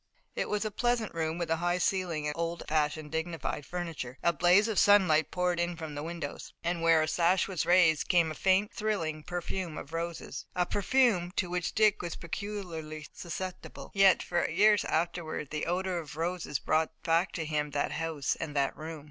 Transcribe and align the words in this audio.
It 0.35 0.49
was 0.49 0.65
a 0.65 0.71
pleasant 0.71 1.13
room 1.13 1.37
with 1.37 1.51
a 1.51 1.57
high 1.57 1.77
ceiling, 1.77 2.25
and 2.25 2.35
old 2.35 2.63
fashioned, 2.67 3.11
dignified 3.11 3.67
furniture. 3.67 4.17
A 4.23 4.33
blaze 4.33 4.67
of 4.67 4.79
sunlight 4.79 5.29
poured 5.29 5.59
in 5.59 5.77
from 5.77 5.93
the 5.93 6.01
windows, 6.01 6.53
and, 6.63 6.81
where 6.81 7.03
a 7.03 7.07
sash 7.07 7.47
was 7.47 7.67
raised, 7.67 8.07
came 8.07 8.29
the 8.29 8.33
faint, 8.33 8.73
thrilling 8.73 9.21
perfume 9.21 9.77
of 9.77 9.93
roses, 9.93 10.47
a 10.55 10.65
perfume 10.65 11.29
to 11.35 11.51
which 11.51 11.75
Dick 11.75 12.01
was 12.01 12.15
peculiarly 12.15 13.05
susceptible. 13.13 13.91
Yet, 13.93 14.23
for 14.23 14.49
years 14.49 14.83
afterward, 14.85 15.51
the 15.51 15.67
odor 15.67 15.99
of 15.99 16.15
roses 16.15 16.57
brought 16.57 16.89
back 17.03 17.31
to 17.33 17.45
him 17.45 17.69
that 17.69 17.91
house 17.91 18.35
and 18.35 18.55
that 18.55 18.75
room. 18.75 18.99